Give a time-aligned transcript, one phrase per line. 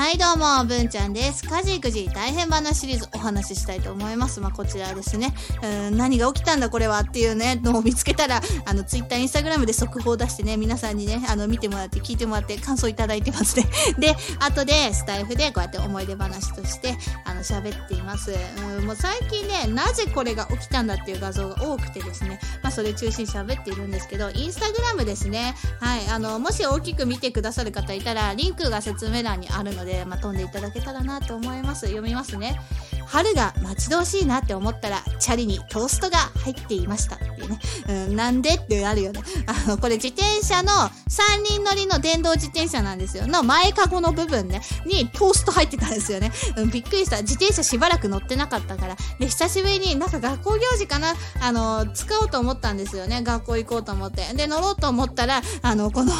[0.00, 1.44] はい、どうも、文ちゃんです。
[1.44, 4.40] 家事育児大変話シリーズお話ししたいと思います。
[4.40, 5.34] まあ、こちらですね。
[5.62, 13.66] うん何が起きたんだこれはっていうね、のを見つけたら、あの、ツイッター、インスタグラムで速報を出してね、皆さんにね、あの、見てもらって、聞いてもらって、感想いただいてますね。
[13.98, 18.32] で、後で、スタイフでこうやって思い出話として、あの、喋っています。
[18.78, 25.54] うん、もう最近ね、なぜこれが起きたんだっていう画像が多くてですね、まあ、それ中心に喋っているんですけど、インスタグラムですね。
[25.78, 31.86] はい、あの、もし大きく見てくださる方いたら、リンクが説明欄にあるので、でまあ、飛んでいただけたらなと思います。
[31.86, 32.60] 読みますね。
[33.06, 37.58] 春が待ち遠しいなって思ったら、チャリにトーストが入っていましたっていうね。
[37.88, 39.22] うん、なんでってなるよね。
[39.46, 43.26] あの、これ自転車の3人乗りの電動自転車なんですよ。
[43.26, 46.30] の前かごの部分ね、にトースト入ってたんですよね。
[46.56, 47.20] うん、びっくりした。
[47.22, 48.96] 自転車しばらく乗ってなかったから。
[49.18, 51.14] で、久しぶりになんか学校行事かな？
[51.40, 53.22] あの、使おうと思ったんですよね。
[53.22, 54.32] 学校行こうと思って。
[54.34, 56.12] で、乗ろうと思ったら、あの、この、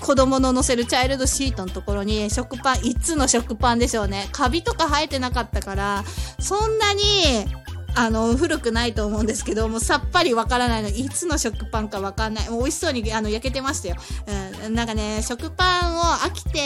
[0.00, 4.28] 子供の乗せるチャイルドシートのところに食パン、5つの食パンでしょうね。
[4.32, 6.04] カビとか生えてなかったからから、
[6.38, 7.00] そんなに、
[7.94, 10.88] あの、古くないと思うんですけど、もうさっぱりわからないの。
[10.88, 12.48] いつの食パンかわかんない。
[12.48, 13.96] もう美味しそうに、あの、焼けてましたよ。
[14.64, 14.74] うん。
[14.74, 16.60] なんかね、食パンを飽きて、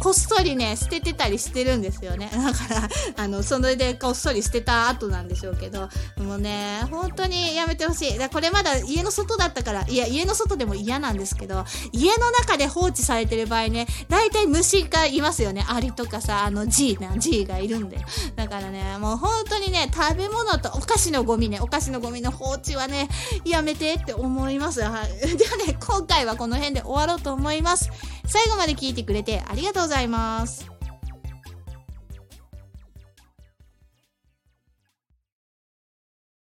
[0.00, 2.30] こっそりね、捨ててたりしてるんですよね。
[2.34, 8.18] だから、あの、それでこっそり捨てた後なんでしょうけど、もうね、本当にやめてほしい。
[8.18, 15.64] だこれまだ家の外だったから、いや、家の外でも嫌なんですけど、家の中で放置されてる場合ね、大体虫がいますよね。
[15.68, 17.98] アリとかさ、あの G な、G がいるんで。
[18.34, 23.08] だからね、もう本当にね、食べ物とお菓子のゴミね、お菓子のゴミの放置はね、
[23.44, 24.82] やめてって思います。
[24.82, 25.16] はい。
[25.36, 27.90] ではね、今回はこの辺で終わろうと思います。
[28.26, 30.75] 最後まで聞いてくれてありがとうございます。